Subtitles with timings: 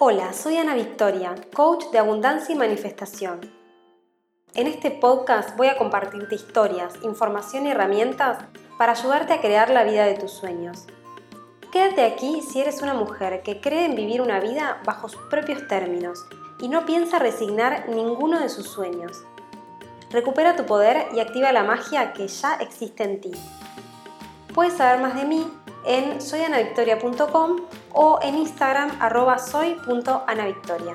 [0.00, 3.40] Hola, soy Ana Victoria, coach de abundancia y manifestación.
[4.54, 8.38] En este podcast voy a compartirte historias, información y herramientas
[8.78, 10.86] para ayudarte a crear la vida de tus sueños.
[11.72, 15.66] Quédate aquí si eres una mujer que cree en vivir una vida bajo sus propios
[15.66, 16.24] términos
[16.60, 19.24] y no piensa resignar ninguno de sus sueños.
[20.12, 23.32] Recupera tu poder y activa la magia que ya existe en ti.
[24.54, 25.44] Puedes saber más de mí
[25.88, 27.56] en soyanavictoria.com
[27.92, 30.94] o en Instagram arroba soy.anavictoria.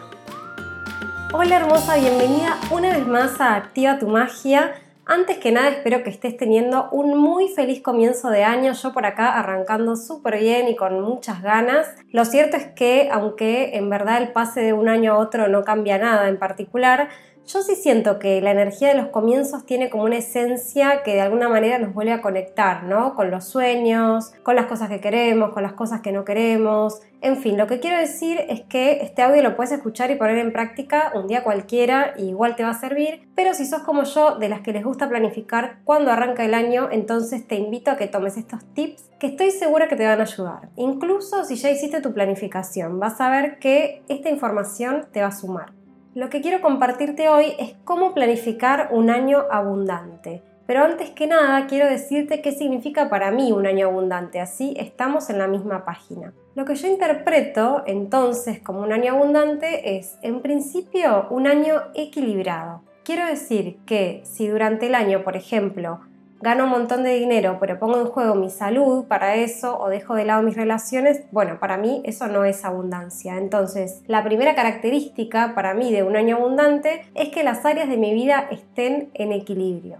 [1.33, 4.75] Hola hermosa, bienvenida una vez más a Activa tu Magia.
[5.05, 9.05] Antes que nada espero que estés teniendo un muy feliz comienzo de año, yo por
[9.05, 11.87] acá arrancando súper bien y con muchas ganas.
[12.11, 15.63] Lo cierto es que aunque en verdad el pase de un año a otro no
[15.63, 17.09] cambia nada en particular,
[17.45, 21.21] yo sí siento que la energía de los comienzos tiene como una esencia que de
[21.21, 23.15] alguna manera nos vuelve a conectar, ¿no?
[23.15, 27.01] Con los sueños, con las cosas que queremos, con las cosas que no queremos.
[27.21, 30.37] En fin, lo que quiero decir es que este audio lo puedes escuchar y poner
[30.37, 34.03] en práctica un día cualquiera y igual te va a servir, pero si sos como
[34.03, 37.97] yo, de las que les gusta planificar cuando arranca el año, entonces te invito a
[37.97, 40.69] que tomes estos tips que estoy segura que te van a ayudar.
[40.75, 45.31] Incluso si ya hiciste tu planificación, vas a ver que esta información te va a
[45.31, 45.82] sumar.
[46.15, 50.43] Lo que quiero compartirte hoy es cómo planificar un año abundante.
[50.67, 55.31] Pero antes que nada quiero decirte qué significa para mí un año abundante, así estamos
[55.31, 56.31] en la misma página.
[56.53, 62.83] Lo que yo interpreto entonces como un año abundante es, en principio, un año equilibrado.
[63.03, 65.99] Quiero decir que si durante el año, por ejemplo,
[66.43, 70.13] gano un montón de dinero, pero pongo en juego mi salud para eso o dejo
[70.13, 73.37] de lado mis relaciones, bueno, para mí eso no es abundancia.
[73.37, 77.95] Entonces, la primera característica para mí de un año abundante es que las áreas de
[77.95, 79.99] mi vida estén en equilibrio.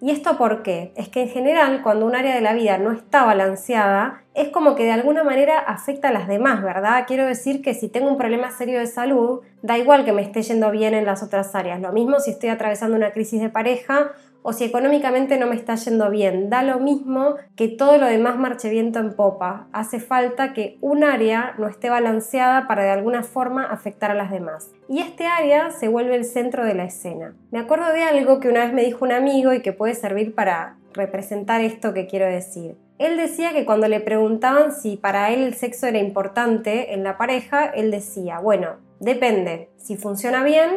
[0.00, 0.92] ¿Y esto por qué?
[0.94, 4.76] Es que en general cuando un área de la vida no está balanceada, es como
[4.76, 7.04] que de alguna manera afecta a las demás, ¿verdad?
[7.08, 10.42] Quiero decir que si tengo un problema serio de salud, da igual que me esté
[10.42, 11.80] yendo bien en las otras áreas.
[11.80, 14.12] Lo mismo si estoy atravesando una crisis de pareja
[14.42, 16.50] o si económicamente no me está yendo bien.
[16.50, 19.68] Da lo mismo que todo lo demás marche viento en popa.
[19.72, 24.30] Hace falta que un área no esté balanceada para de alguna forma afectar a las
[24.30, 24.70] demás.
[24.88, 27.34] Y este área se vuelve el centro de la escena.
[27.50, 30.34] Me acuerdo de algo que una vez me dijo un amigo y que puede servir
[30.34, 32.76] para representar esto que quiero decir.
[32.98, 37.16] Él decía que cuando le preguntaban si para él el sexo era importante en la
[37.16, 40.70] pareja, él decía, bueno, depende, si funciona bien,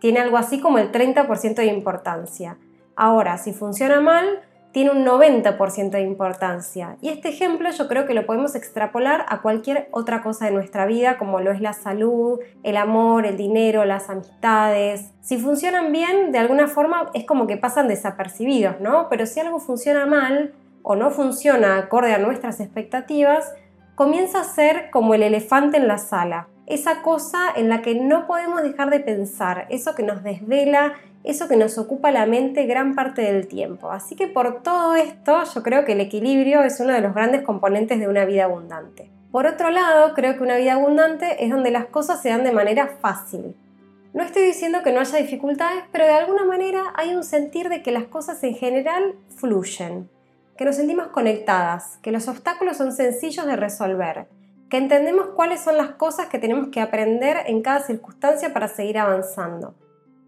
[0.00, 2.58] tiene algo así como el 30% de importancia.
[3.02, 6.98] Ahora, si funciona mal, tiene un 90% de importancia.
[7.00, 10.84] Y este ejemplo yo creo que lo podemos extrapolar a cualquier otra cosa de nuestra
[10.84, 15.12] vida, como lo es la salud, el amor, el dinero, las amistades.
[15.22, 19.08] Si funcionan bien, de alguna forma es como que pasan desapercibidos, ¿no?
[19.08, 23.54] Pero si algo funciona mal o no funciona acorde a nuestras expectativas,
[23.94, 26.48] comienza a ser como el elefante en la sala.
[26.66, 31.48] Esa cosa en la que no podemos dejar de pensar, eso que nos desvela eso
[31.48, 33.90] que nos ocupa la mente gran parte del tiempo.
[33.90, 37.42] Así que por todo esto yo creo que el equilibrio es uno de los grandes
[37.42, 39.10] componentes de una vida abundante.
[39.30, 42.52] Por otro lado, creo que una vida abundante es donde las cosas se dan de
[42.52, 43.54] manera fácil.
[44.12, 47.80] No estoy diciendo que no haya dificultades, pero de alguna manera hay un sentir de
[47.82, 50.10] que las cosas en general fluyen,
[50.56, 54.26] que nos sentimos conectadas, que los obstáculos son sencillos de resolver,
[54.68, 58.98] que entendemos cuáles son las cosas que tenemos que aprender en cada circunstancia para seguir
[58.98, 59.74] avanzando.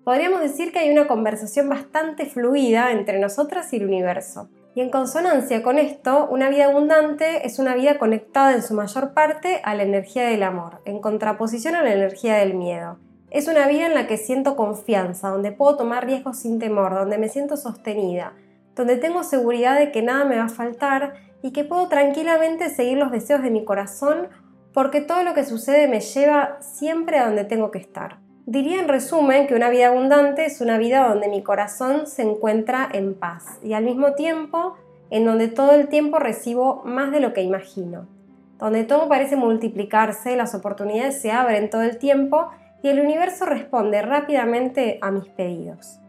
[0.05, 4.49] Podríamos decir que hay una conversación bastante fluida entre nosotras y el universo.
[4.75, 9.15] Y en consonancia con esto, una vida abundante es una vida conectada en su mayor
[9.15, 12.99] parte a la energía del amor, en contraposición a la energía del miedo.
[13.31, 17.19] Es una vida en la que siento confianza, donde puedo tomar riesgos sin temor, donde
[17.19, 18.33] me siento sostenida,
[18.75, 22.99] donde tengo seguridad de que nada me va a faltar y que puedo tranquilamente seguir
[22.99, 24.29] los deseos de mi corazón
[24.73, 28.22] porque todo lo que sucede me lleva siempre a donde tengo que estar.
[28.47, 32.89] Diría en resumen que una vida abundante es una vida donde mi corazón se encuentra
[32.93, 34.75] en paz y al mismo tiempo
[35.11, 38.09] en donde todo el tiempo recibo más de lo que imagino,
[38.59, 42.49] donde todo parece multiplicarse, las oportunidades se abren todo el tiempo
[42.83, 46.01] y el universo responde rápidamente a mis pedidos.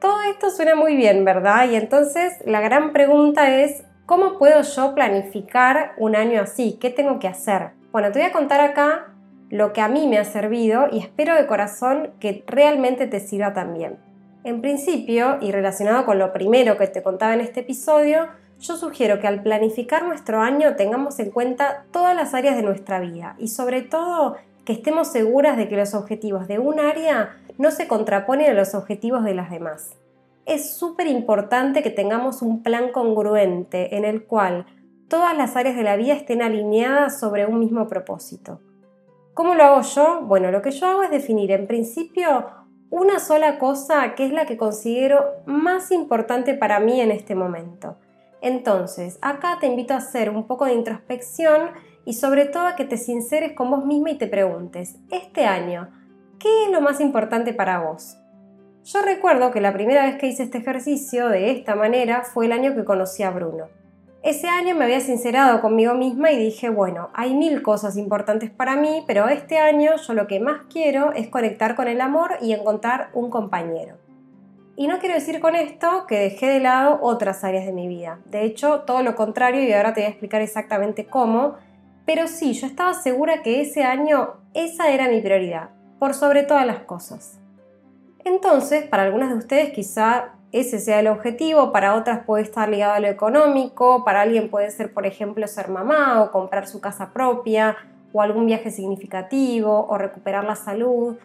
[0.00, 1.70] Todo esto suena muy bien, ¿verdad?
[1.70, 6.76] Y entonces la gran pregunta es, ¿cómo puedo yo planificar un año así?
[6.80, 7.70] ¿Qué tengo que hacer?
[7.92, 9.12] Bueno, te voy a contar acá
[9.50, 13.52] lo que a mí me ha servido y espero de corazón que realmente te sirva
[13.52, 13.98] también.
[14.44, 18.28] En principio, y relacionado con lo primero que te contaba en este episodio,
[18.60, 23.00] yo sugiero que al planificar nuestro año tengamos en cuenta todas las áreas de nuestra
[23.00, 27.70] vida y sobre todo que estemos seguras de que los objetivos de un área no
[27.70, 29.96] se contraponen a los objetivos de las demás.
[30.44, 34.66] Es súper importante que tengamos un plan congruente en el cual
[35.08, 38.60] todas las áreas de la vida estén alineadas sobre un mismo propósito.
[39.36, 40.22] ¿Cómo lo hago yo?
[40.22, 42.46] Bueno, lo que yo hago es definir en principio
[42.88, 47.98] una sola cosa que es la que considero más importante para mí en este momento.
[48.40, 51.72] Entonces, acá te invito a hacer un poco de introspección
[52.06, 55.90] y sobre todo a que te sinceres con vos misma y te preguntes, este año,
[56.38, 58.16] ¿qué es lo más importante para vos?
[58.84, 62.52] Yo recuerdo que la primera vez que hice este ejercicio de esta manera fue el
[62.52, 63.66] año que conocí a Bruno.
[64.22, 68.76] Ese año me había sincerado conmigo misma y dije, bueno, hay mil cosas importantes para
[68.76, 72.52] mí, pero este año yo lo que más quiero es conectar con el amor y
[72.52, 73.98] encontrar un compañero.
[74.78, 78.18] Y no quiero decir con esto que dejé de lado otras áreas de mi vida.
[78.26, 81.54] De hecho, todo lo contrario y ahora te voy a explicar exactamente cómo.
[82.04, 86.66] Pero sí, yo estaba segura que ese año esa era mi prioridad, por sobre todas
[86.66, 87.40] las cosas.
[88.24, 92.94] Entonces, para algunas de ustedes quizá ese sea el objetivo, para otras puede estar ligado
[92.94, 97.12] a lo económico, para alguien puede ser, por ejemplo, ser mamá o comprar su casa
[97.12, 97.76] propia
[98.12, 101.16] o algún viaje significativo o recuperar la salud,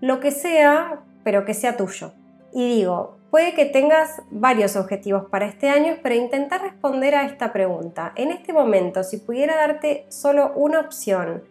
[0.00, 2.12] lo que sea, pero que sea tuyo.
[2.52, 7.52] Y digo, puede que tengas varios objetivos para este año, pero intentar responder a esta
[7.52, 8.12] pregunta.
[8.16, 11.42] En este momento, si pudiera darte solo una opción,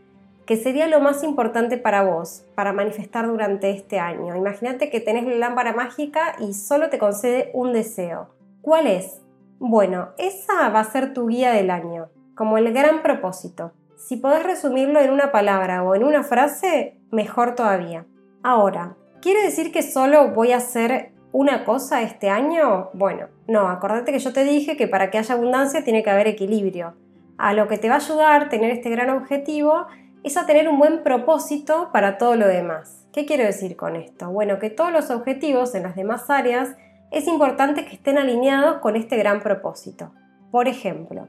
[0.48, 4.34] ¿Qué sería lo más importante para vos, para manifestar durante este año.
[4.34, 8.30] Imagínate que tenés la lámpara mágica y solo te concede un deseo.
[8.62, 9.22] ¿Cuál es?
[9.60, 13.74] Bueno, esa va a ser tu guía del año, como el gran propósito.
[13.98, 18.06] Si podés resumirlo en una palabra o en una frase, mejor todavía.
[18.42, 22.90] Ahora, ¿quiere decir que solo voy a hacer una cosa este año?
[22.94, 26.28] Bueno, no, acordate que yo te dije que para que haya abundancia tiene que haber
[26.28, 26.94] equilibrio.
[27.38, 29.88] A lo que te va a ayudar tener este gran objetivo
[30.24, 33.06] es a tener un buen propósito para todo lo demás.
[33.14, 34.30] ¿Qué quiero decir con esto?
[34.30, 36.76] Bueno, que todos los objetivos en las demás áreas
[37.12, 40.12] es importante que estén alineados con este gran propósito.
[40.52, 41.28] Por ejemplo,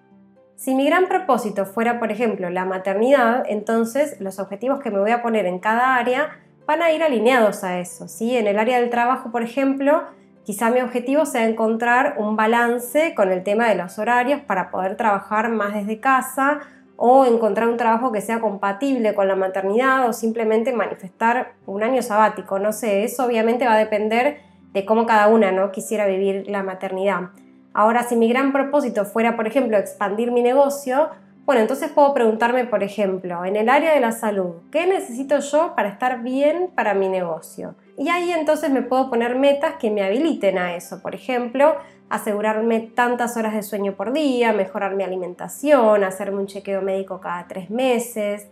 [0.57, 5.13] si mi gran propósito fuera, por ejemplo, la maternidad, entonces los objetivos que me voy
[5.13, 6.31] a poner en cada área
[6.67, 8.09] van a ir alineados a eso.
[8.09, 8.37] ¿sí?
[8.37, 10.03] En el área del trabajo, por ejemplo,
[10.45, 14.97] quizá mi objetivo sea encontrar un balance con el tema de los horarios para poder
[14.97, 16.61] trabajar más desde casa
[17.01, 22.03] o encontrar un trabajo que sea compatible con la maternidad o simplemente manifestar un año
[22.03, 24.41] sabático, no sé, eso obviamente va a depender
[24.73, 25.71] de cómo cada una ¿no?
[25.71, 27.31] quisiera vivir la maternidad.
[27.73, 31.11] Ahora, si mi gran propósito fuera, por ejemplo, expandir mi negocio,
[31.47, 35.75] bueno, entonces puedo preguntarme, por ejemplo, en el área de la salud, ¿qué necesito yo
[35.77, 37.77] para estar bien para mi negocio?
[37.99, 41.03] Y ahí entonces me puedo poner metas que me habiliten a eso.
[41.03, 41.75] Por ejemplo,
[42.09, 47.49] asegurarme tantas horas de sueño por día, mejorar mi alimentación, hacerme un chequeo médico cada
[47.49, 48.47] tres meses.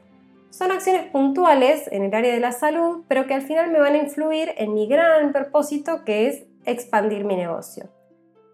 [0.50, 3.94] Son acciones puntuales en el área de la salud, pero que al final me van
[3.94, 7.88] a influir en mi gran propósito que es expandir mi negocio.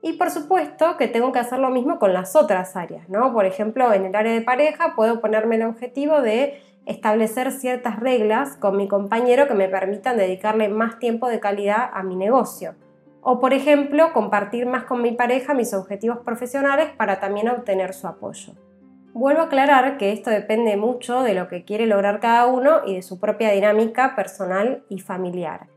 [0.02, 3.32] Y por supuesto que tengo que hacer lo mismo con las otras áreas, ¿no?
[3.32, 8.56] Por ejemplo, en el área de pareja puedo ponerme el objetivo de establecer ciertas reglas
[8.56, 12.74] con mi compañero que me permitan dedicarle más tiempo de calidad a mi negocio.
[13.20, 18.08] O por ejemplo, compartir más con mi pareja mis objetivos profesionales para también obtener su
[18.08, 18.54] apoyo.
[19.14, 22.94] Vuelvo a aclarar que esto depende mucho de lo que quiere lograr cada uno y
[22.94, 25.68] de su propia dinámica personal y familiar.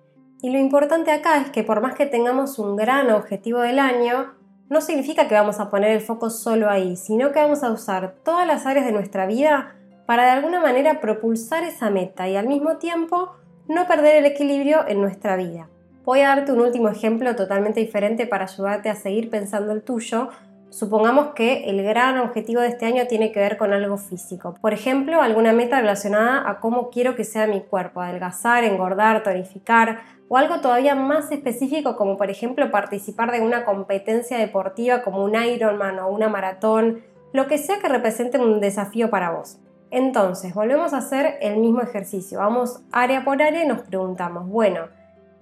[0.42, 4.34] Y lo importante acá es que por más que tengamos un gran objetivo del año,
[4.70, 8.16] no significa que vamos a poner el foco solo ahí, sino que vamos a usar
[8.24, 12.48] todas las áreas de nuestra vida para de alguna manera propulsar esa meta y al
[12.48, 13.32] mismo tiempo
[13.68, 15.70] no perder el equilibrio en nuestra vida.
[16.04, 20.30] Voy a darte un último ejemplo totalmente diferente para ayudarte a seguir pensando el tuyo.
[20.70, 24.54] Supongamos que el gran objetivo de este año tiene que ver con algo físico.
[24.62, 30.02] Por ejemplo, alguna meta relacionada a cómo quiero que sea mi cuerpo, adelgazar, engordar, tonificar,
[30.28, 35.36] o algo todavía más específico como por ejemplo participar de una competencia deportiva como un
[35.36, 39.60] Ironman o una maratón, lo que sea que represente un desafío para vos.
[39.92, 42.40] Entonces, volvemos a hacer el mismo ejercicio.
[42.40, 44.88] Vamos área por área y nos preguntamos, bueno,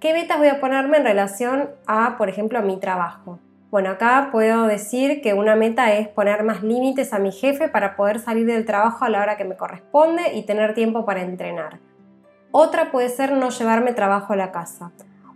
[0.04, 3.40] ¿Qué metas voy a ponerme en relación a, por ejemplo, a mi trabajo?
[3.72, 7.96] Bueno, acá puedo decir que una meta es poner más límites a mi jefe para
[7.96, 11.80] poder salir del trabajo a la hora que me corresponde y tener tiempo para entrenar.
[12.52, 14.92] Otra puede ser no llevarme trabajo a la casa.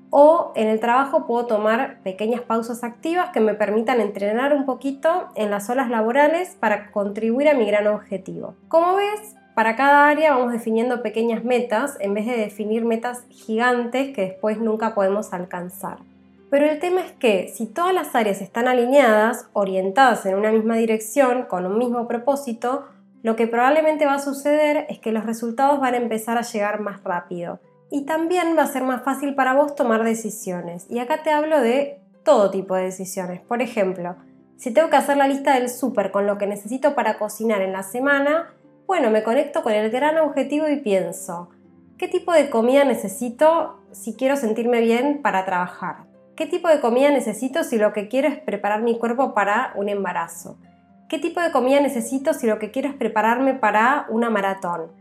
[0.09, 5.29] O en el trabajo puedo tomar pequeñas pausas activas que me permitan entrenar un poquito
[5.35, 8.55] en las horas laborales para contribuir a mi gran objetivo.
[8.69, 14.13] Como ves, para cada área vamos definiendo pequeñas metas en vez de definir metas gigantes
[14.15, 15.97] que después nunca podemos alcanzar.
[16.49, 20.77] Pero el tema es que si todas las áreas están alineadas, orientadas en una misma
[20.77, 22.85] dirección, con un mismo propósito,
[23.23, 26.79] lo que probablemente va a suceder es que los resultados van a empezar a llegar
[26.79, 27.59] más rápido.
[27.89, 30.85] Y también va a ser más fácil para vos tomar decisiones.
[30.89, 33.41] Y acá te hablo de todo tipo de decisiones.
[33.41, 34.15] Por ejemplo,
[34.57, 37.73] si tengo que hacer la lista del súper con lo que necesito para cocinar en
[37.73, 38.53] la semana,
[38.87, 41.49] Bueno, me conecto con el gran objetivo y pienso,
[41.97, 46.05] ¿qué tipo de comida necesito si quiero sentirme bien para trabajar?
[46.37, 49.89] ¿Qué tipo de comida necesito si lo que quiero es preparar mi cuerpo para un
[49.89, 50.57] embarazo?
[51.09, 54.91] ¿Qué tipo de comida necesito si lo que quiero es prepararme para una maratón?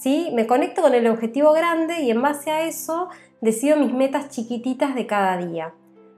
[0.00, 0.30] ¿Sí?
[0.34, 3.08] Me conecto con el objetivo grande y en base a eso
[3.40, 5.72] decido mis metas chiquititas de cada día.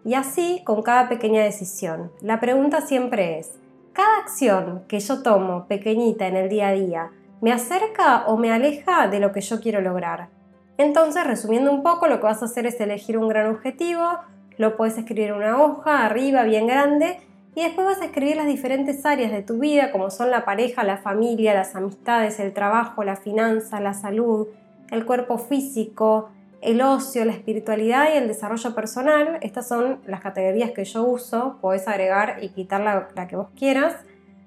[0.05, 2.11] Y así con cada pequeña decisión.
[2.21, 3.53] La pregunta siempre es,
[3.93, 7.11] ¿cada acción que yo tomo pequeñita en el día a día
[7.43, 10.31] me acerca o me aleja de lo que yo quiero lograr?
[10.79, 14.19] Entonces, resumiendo un poco, lo que vas a hacer es elegir un gran objetivo,
[14.57, 17.19] lo puedes escribir en una hoja arriba bien grande
[17.57, 20.85] y después vas a escribir las diferentes áreas de tu vida, como son la pareja,
[20.85, 24.49] la familia, las amistades, el trabajo, la finanza, la salud,
[24.91, 26.29] el cuerpo físico,
[26.61, 29.39] el ocio, la espiritualidad y el desarrollo personal.
[29.41, 31.57] Estas son las categorías que yo uso.
[31.63, 33.95] Podés agregar y quitar la, que vos quieras.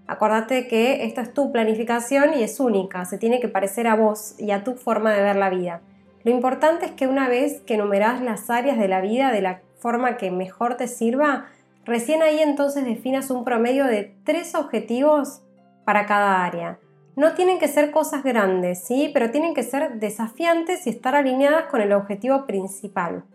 [0.05, 3.05] Acordate que esta es tu planificación y es única.
[3.05, 5.81] Se tiene que parecer a vos y a tu forma de ver la vida.
[6.23, 9.61] Lo importante es que una vez que enumerás las áreas de la vida de la
[9.79, 11.47] forma que mejor te sirva,
[11.89, 15.41] recién ahí entonces definas un promedio de tres objetivos
[15.86, 16.79] para cada área.
[17.15, 19.12] No tienen que ser cosas grandes, ¿sí?
[19.13, 23.25] Pero tienen que ser desafiantes y estar alineadas con el objetivo principal.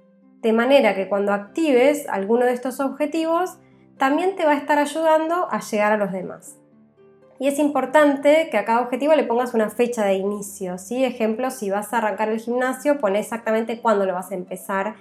[0.40, 3.58] De manera que cuando actives alguno de estos objetivos,
[3.98, 6.56] también te va a estar ayudando a llegar a los demás.
[7.38, 11.04] Y es importante que a cada objetivo le pongas una fecha de inicio, ¿sí?
[11.04, 14.94] Ejemplo, si vas a arrancar el gimnasio, pon exactamente cuándo lo vas a empezar.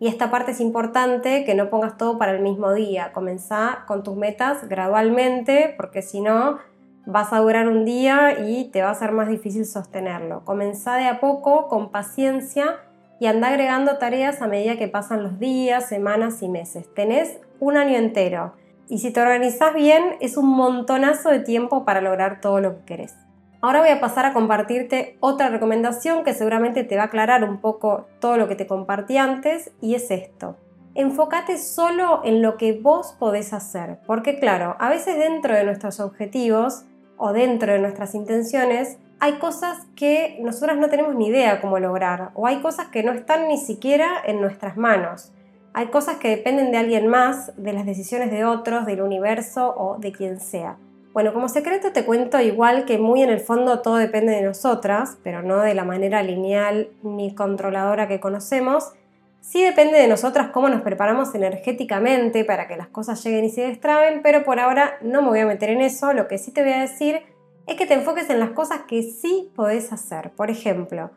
[0.00, 3.12] Y esta parte es importante que no pongas todo para el mismo día.
[3.12, 6.58] Comenzá con tus metas gradualmente, porque si no,
[7.04, 10.42] vas a durar un día y te va a ser más difícil sostenerlo.
[10.46, 12.78] Comenzá de a poco, con paciencia
[13.20, 16.92] y anda agregando tareas a medida que pasan los días, semanas y meses.
[16.94, 18.54] Tenés un año entero
[18.88, 22.84] y si te organizás bien es un montonazo de tiempo para lograr todo lo que
[22.86, 23.14] querés.
[23.62, 27.60] Ahora voy a pasar a compartirte otra recomendación que seguramente te va a aclarar un
[27.60, 30.56] poco todo lo que te compartí antes y es esto.
[30.94, 36.00] Enfócate solo en lo que vos podés hacer, porque claro, a veces dentro de nuestros
[36.00, 36.84] objetivos
[37.18, 42.30] o dentro de nuestras intenciones, hay cosas que nosotras no tenemos ni idea cómo lograr,
[42.32, 45.34] o hay cosas que no están ni siquiera en nuestras manos.
[45.74, 49.98] Hay cosas que dependen de alguien más, de las decisiones de otros, del universo o
[49.98, 50.78] de quien sea.
[51.12, 55.18] Bueno, como secreto te cuento igual que muy en el fondo todo depende de nosotras,
[55.24, 58.92] pero no de la manera lineal ni controladora que conocemos.
[59.40, 63.62] Sí depende de nosotras cómo nos preparamos energéticamente para que las cosas lleguen y se
[63.62, 66.12] destraben, pero por ahora no me voy a meter en eso.
[66.12, 67.22] Lo que sí te voy a decir
[67.66, 70.30] es que te enfoques en las cosas que sí podés hacer.
[70.36, 71.10] Por ejemplo,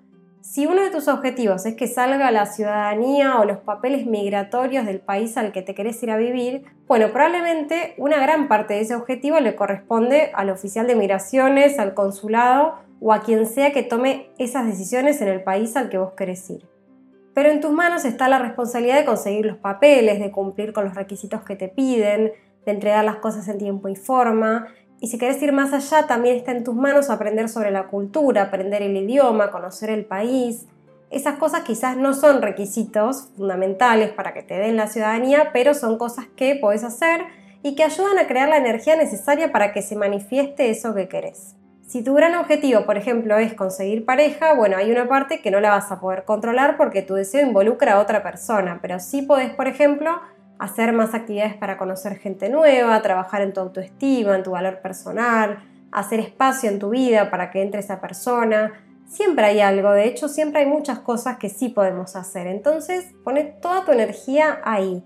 [0.44, 5.00] si uno de tus objetivos es que salga la ciudadanía o los papeles migratorios del
[5.00, 8.94] país al que te querés ir a vivir, bueno, probablemente una gran parte de ese
[8.94, 14.32] objetivo le corresponde al oficial de migraciones, al consulado o a quien sea que tome
[14.38, 16.68] esas decisiones en el país al que vos querés ir.
[17.34, 20.96] Pero en tus manos está la responsabilidad de conseguir los papeles, de cumplir con los
[20.96, 22.34] requisitos que te piden,
[22.66, 24.68] de entregar las cosas en tiempo y forma.
[25.04, 28.44] Y si querés ir más allá, también está en tus manos aprender sobre la cultura,
[28.44, 30.66] aprender el idioma, conocer el país.
[31.10, 35.98] Esas cosas quizás no son requisitos fundamentales para que te den la ciudadanía, pero son
[35.98, 37.26] cosas que podés hacer
[37.64, 41.58] y que ayudan a crear la energía necesaria para que se manifieste eso que querés.
[41.86, 45.60] Si tu gran objetivo, por ejemplo, es conseguir pareja, bueno, hay una parte que no
[45.60, 49.54] la vas a poder controlar porque tu deseo involucra a otra persona, pero sí podés,
[49.54, 50.22] por ejemplo,
[50.60, 55.60] hacer más actividades para conocer gente nueva, trabajar en tu autoestima, en tu valor personal,
[55.92, 58.74] hacer espacio en tu vida para que entre esa persona.
[59.08, 62.48] Siempre hay algo, de hecho siempre hay muchas cosas que sí podemos hacer.
[62.48, 65.04] Entonces, pone toda tu energía ahí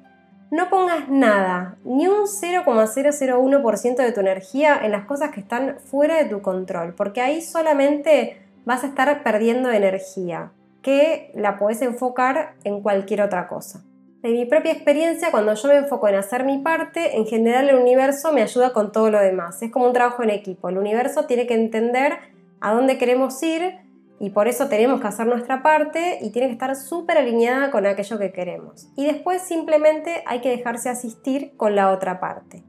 [0.50, 6.16] no pongas nada, ni un 0,001% de tu energía en las cosas que están fuera
[6.16, 10.51] de tu control, porque ahí solamente vas a estar perdiendo energía,
[10.82, 13.84] que la puedes enfocar en cualquier otra cosa.
[14.27, 17.77] De mi propia experiencia, cuando yo me enfoco en hacer mi parte, en general el
[17.77, 19.62] universo me ayuda con todo lo demás.
[19.62, 20.67] Es como un trabajo en equipo.
[20.67, 22.17] El universo tiene que entender
[22.60, 23.77] a dónde queremos ir
[24.19, 27.86] y por eso tenemos que hacer nuestra parte y tiene que estar súper alineada con
[27.86, 28.89] aquello que queremos.
[28.98, 32.65] Y después simplemente hay que dejarse asistir con la otra parte.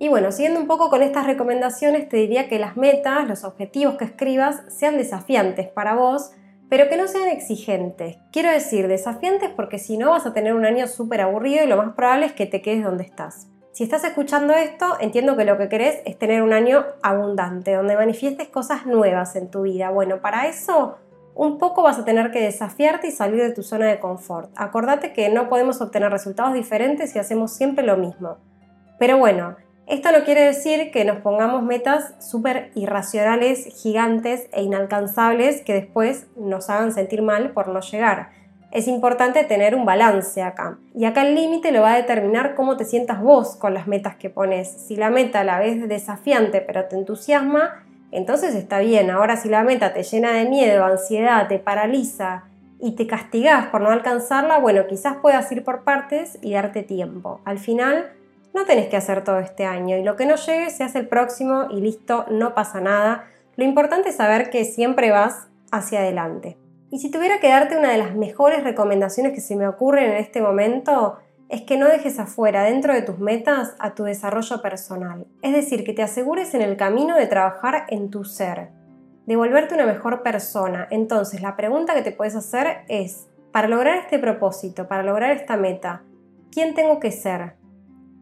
[0.00, 3.94] Y bueno, siguiendo un poco con estas recomendaciones, te diría que las metas, los objetivos
[3.94, 6.32] que escribas sean desafiantes para vos,
[6.68, 8.18] pero que no sean exigentes.
[8.32, 11.76] Quiero decir, desafiantes porque si no vas a tener un año súper aburrido y lo
[11.76, 13.48] más probable es que te quedes donde estás.
[13.72, 17.94] Si estás escuchando esto, entiendo que lo que querés es tener un año abundante, donde
[17.94, 19.90] manifiestes cosas nuevas en tu vida.
[19.90, 20.96] Bueno, para eso
[21.34, 24.50] un poco vas a tener que desafiarte y salir de tu zona de confort.
[24.56, 28.38] Acordate que no podemos obtener resultados diferentes si hacemos siempre lo mismo.
[28.98, 35.62] Pero bueno, Esto no quiere decir que nos pongamos metas súper irracionales, gigantes e inalcanzables
[35.62, 38.30] que después nos hagan sentir mal por no llegar.
[38.72, 40.78] Es importante tener un balance acá.
[40.92, 44.16] Y acá el límite lo va a determinar cómo te sientas vos con las metas
[44.16, 44.68] que pones.
[44.68, 49.08] Si la meta la ves desafiante pero te entusiasma, entonces está bien.
[49.08, 52.42] Ahora si la meta te llena de miedo, ansiedad, te paraliza
[52.80, 57.40] y te castigas por no alcanzarla, bueno, quizás puedas ir por partes y darte tiempo.
[57.44, 58.10] Al final
[58.56, 61.08] no tenés que hacer todo este año y lo que no llegue se hace el
[61.08, 63.26] próximo y listo, no pasa nada.
[63.54, 66.56] Lo importante es saber que siempre vas hacia adelante.
[66.90, 70.16] Y si tuviera que darte una de las mejores recomendaciones que se me ocurren en
[70.16, 71.18] este momento,
[71.50, 75.26] es que no dejes afuera dentro de tus metas a tu desarrollo personal.
[75.42, 78.70] Es decir, que te asegures en el camino de trabajar en tu ser,
[79.26, 80.88] de volverte una mejor persona.
[80.90, 85.58] Entonces, la pregunta que te puedes hacer es, para lograr este propósito, para lograr esta
[85.58, 86.02] meta,
[86.50, 87.54] ¿quién tengo que ser?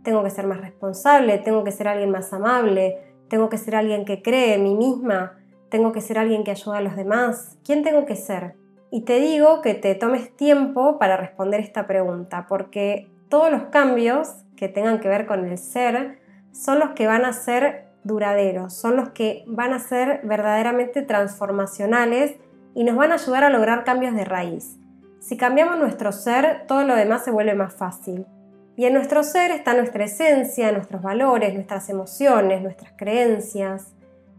[0.05, 4.05] Tengo que ser más responsable, tengo que ser alguien más amable, tengo que ser alguien
[4.05, 5.39] que cree en mí misma,
[5.71, 7.59] tengo que ser alguien que ayuda a los demás.
[7.65, 8.55] ¿Quién tengo que ser?
[8.93, 14.45] Y te digo que te tomes tiempo para responder esta pregunta, porque todos los cambios
[14.57, 16.21] que tengan que ver con el ser
[16.53, 22.37] son los que van a ser duraderos, son los que van a ser verdaderamente transformacionales
[22.75, 24.79] y nos van a ayudar a lograr cambios de raíz.
[25.19, 28.27] Si cambiamos nuestro ser, todo lo demás se vuelve más fácil.
[28.76, 33.95] Y en nuestro ser está nuestra esencia, nuestros valores, nuestras emociones, nuestras creencias.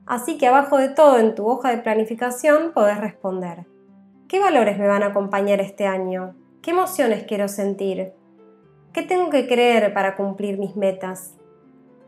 [0.06, 3.65] Así que abajo de todo en tu hoja de planificación podés responder.
[4.27, 6.36] ¿Qué valores me van a acompañar este año?
[6.62, 8.13] ¿Qué emociones quiero sentir?
[8.92, 11.36] ¿Qué tengo que creer para cumplir mis metas?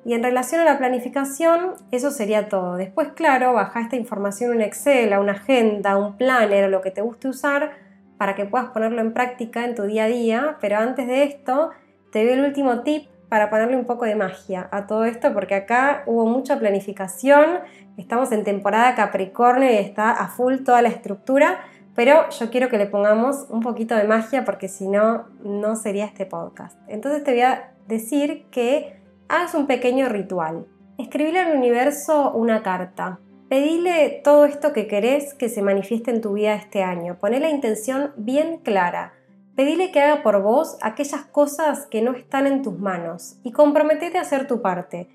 [0.04, 2.76] Y en relación a la planificación, eso sería todo.
[2.76, 6.82] Después, claro, baja esta información en Excel, a una agenda, a un planner o lo
[6.82, 7.72] que te guste usar
[8.18, 10.58] para que puedas ponerlo en práctica en tu día a día.
[10.62, 11.72] Pero antes de esto,
[12.12, 15.56] te doy el último tip para ponerle un poco de magia a todo esto, porque
[15.56, 17.60] acá hubo mucha planificación,
[17.98, 21.60] estamos en temporada Capricornio y está a full toda la estructura,
[21.96, 26.06] pero yo quiero que le pongamos un poquito de magia porque si no, no sería
[26.06, 26.78] este podcast.
[26.88, 30.68] Entonces te voy a decir que hagas un pequeño ritual.
[30.98, 33.20] Escribile al universo una carta.
[33.50, 37.18] Pedile todo esto que querés que se manifieste en tu vida este año.
[37.18, 39.14] Poné la intención bien clara.
[39.58, 44.20] Pedile que haga por vos aquellas cosas que no están en tus manos y comprometete
[44.20, 45.10] a hacer tu parte.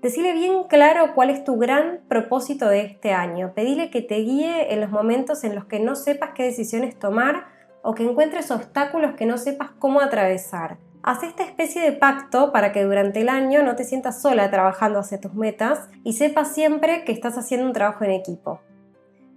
[0.00, 3.54] Decile bien claro cuál es tu gran propósito de este año.
[3.56, 7.46] Pedile que te guíe en los momentos en los que no sepas qué decisiones tomar
[7.82, 10.78] o que encuentres obstáculos que no sepas cómo atravesar.
[11.02, 15.00] Haz esta especie de pacto para que durante el año no te sientas sola trabajando
[15.00, 18.60] hacia tus metas y sepas siempre que estás haciendo un trabajo en equipo.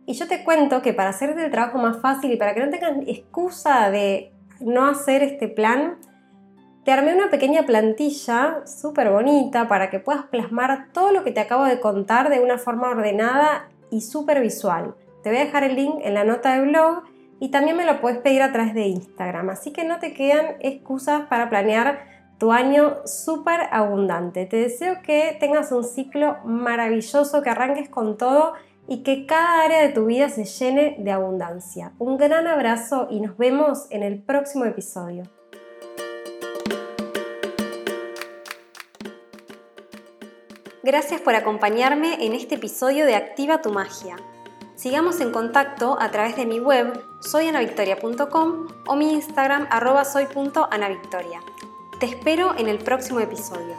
[0.06, 2.70] Y yo te cuento que para hacerte el trabajo más fácil y para que no
[2.70, 5.98] tengas excusa de no hacer este plan,
[6.84, 11.40] te armé una pequeña plantilla súper bonita para que puedas plasmar todo lo que te
[11.40, 14.96] acabo de contar de una forma ordenada y súper visual.
[15.22, 17.04] Te voy a dejar el link en la nota de blog
[17.40, 19.50] y también me lo puedes pedir a través de Instagram.
[19.50, 22.00] Así que no te quedan excusas para planear
[22.40, 24.48] tu año súper abundante.
[24.48, 28.54] Te deseo que tengas un ciclo maravilloso, que arranques con todo
[28.88, 31.94] y que cada área de tu vida se llene de abundancia.
[32.00, 35.24] Un gran abrazo y nos vemos en el próximo episodio.
[40.84, 44.16] Gracias por acompañarme en este episodio de Activa tu Magia.
[44.76, 51.40] Sigamos en contacto a través de mi web soyanavictoria.com o mi Instagram arroba soy.anavictoria.
[52.00, 53.76] Te espero en el próximo episodio.